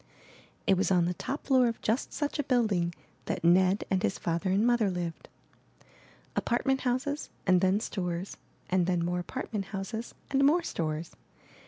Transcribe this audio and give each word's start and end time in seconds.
It 0.65 0.77
was 0.77 0.89
on 0.89 1.05
the 1.05 1.13
top 1.13 1.45
floor 1.45 1.67
of 1.67 1.79
just 1.79 2.11
such 2.11 2.39
a 2.39 2.43
building 2.43 2.95
that 3.25 3.43
Ned 3.43 3.83
and 3.91 4.01
his 4.01 4.17
father 4.17 4.49
and 4.49 4.65
mother 4.65 4.89
lived. 4.89 5.29
Apartment 6.35 6.81
houses 6.81 7.29
and 7.45 7.61
then 7.61 7.79
stores, 7.79 8.35
and 8.71 8.87
then 8.87 9.05
more 9.05 9.19
apartment 9.19 9.65
houses 9.65 10.15
and 10.31 10.43
more 10.43 10.63
stores. 10.63 11.11